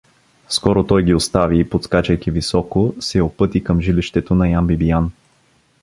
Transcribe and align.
Скоро 0.49 0.83
той 0.83 1.03
ги 1.03 1.13
остави 1.13 1.59
и 1.59 1.69
подскачайки 1.69 2.31
високо, 2.31 2.95
се 2.99 3.21
упъти 3.21 3.63
към 3.63 3.81
жилището 3.81 4.35
на 4.35 4.49
Ян 4.49 4.67
Бибиян. 4.67 5.11